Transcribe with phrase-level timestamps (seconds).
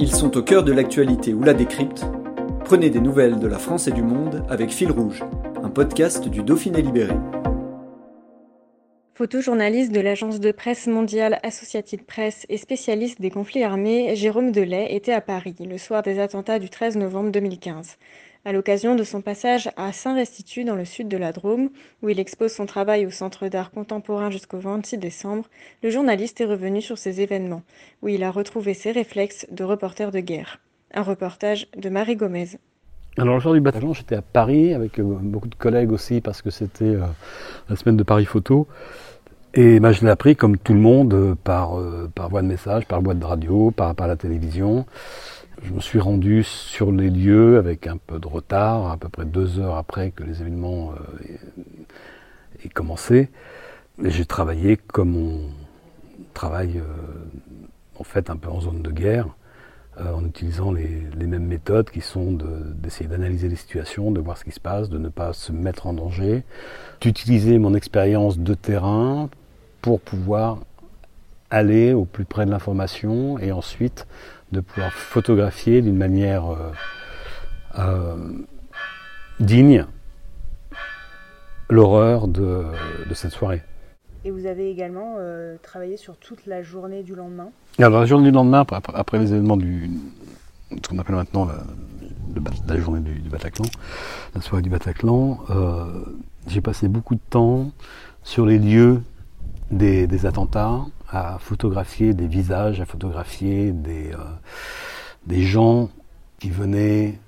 [0.00, 2.04] Ils sont au cœur de l'actualité ou la décrypte.
[2.64, 5.24] Prenez des nouvelles de la France et du monde avec Fil Rouge,
[5.60, 7.14] un podcast du Dauphiné Libéré.
[9.14, 14.94] Photojournaliste de l'agence de presse mondiale Associated Press et spécialiste des conflits armés, Jérôme Delay
[14.94, 17.96] était à Paris le soir des attentats du 13 novembre 2015.
[18.44, 21.70] À l'occasion de son passage à Saint-Restitut dans le sud de la Drôme,
[22.02, 25.44] où il expose son travail au Centre d'art contemporain jusqu'au 26 décembre,
[25.82, 27.62] le journaliste est revenu sur ces événements,
[28.00, 30.60] où il a retrouvé ses réflexes de reporter de guerre.
[30.94, 32.58] Un reportage de Marie Gomez.
[33.18, 36.40] Alors le soir du bataillon, j'étais à Paris avec euh, beaucoup de collègues aussi parce
[36.40, 37.02] que c'était euh,
[37.68, 38.68] la semaine de Paris Photo.
[39.54, 41.72] Et bah, je l'ai appris comme tout le monde euh, par,
[42.14, 44.86] par voie de message, par voie de radio, par la télévision.
[45.62, 49.24] Je me suis rendu sur les lieux avec un peu de retard, à peu près
[49.24, 50.92] deux heures après que les événements
[52.64, 53.28] aient commencé.
[54.02, 55.40] Et j'ai travaillé comme on
[56.32, 56.80] travaille
[57.96, 59.28] en fait un peu en zone de guerre.
[60.00, 62.38] Euh, en utilisant les, mêmes méthodes qui sont
[62.76, 65.88] d'essayer d'analyser les situations, de voir ce qui se passe, de ne pas se mettre
[65.88, 66.44] en danger,
[67.00, 69.28] d'utiliser mon expérience de terrain
[69.82, 70.58] pour pouvoir
[71.50, 74.06] aller au plus près de l'information et ensuite
[74.52, 76.72] de pouvoir photographier d'une manière euh,
[77.78, 78.16] euh,
[79.40, 79.86] digne
[81.70, 82.64] l'horreur de
[83.14, 83.62] cette soirée.
[84.24, 87.50] Et vous avez également euh, travaillé sur toute la journée du lendemain?
[87.78, 89.90] Alors la journée du lendemain, après, les événements du,
[90.70, 91.48] ce qu'on appelle maintenant
[92.68, 93.64] la, journée du, Bataclan,
[94.34, 96.04] la soirée du Bataclan, euh,
[96.48, 97.70] j'ai passé beaucoup de temps
[98.24, 99.02] sur les lieux
[99.70, 100.80] des, attentats,
[101.10, 104.18] à photographier des visages, à photographier des, euh,
[105.26, 105.88] des gens
[106.38, 107.18] qui venaient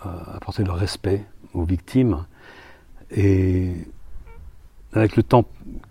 [0.00, 1.24] apporter leur respect
[1.54, 2.24] aux victimes.
[3.10, 3.72] Et
[4.92, 5.44] avec le temps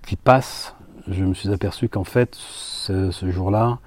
[0.05, 0.75] qui passe,
[1.07, 3.79] je me suis aperçu qu'en fait, ce, jour-là,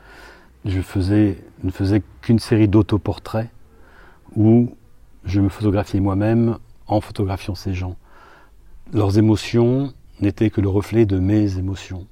[0.65, 3.49] je faisais, ne faisais qu'une série d'autoportraits
[4.37, 4.75] où
[5.25, 7.97] je me photographiais moi-même en photographiant ces gens.
[8.93, 12.07] Leurs émotions n'étaient que le reflet de mes émotions.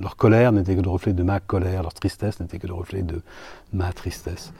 [0.00, 1.82] Leur colère n'était que le reflet de ma colère.
[1.82, 3.22] Leur tristesse n'était que le reflet de
[3.72, 4.52] ma tristesse.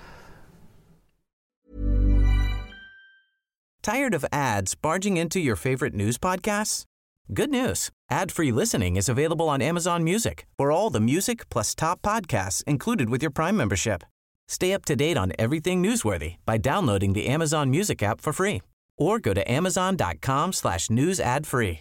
[3.82, 6.84] Tired of ads barging into your favorite news podcasts?
[7.32, 7.90] Good news.
[8.10, 13.10] Ad-free listening is available on Amazon Music for all the music plus top podcasts included
[13.10, 14.04] with your Prime membership.
[14.48, 18.60] Stay up to date on everything newsworthy by downloading the Amazon Music app for free
[18.98, 21.80] or go to amazon.com slash news ad free.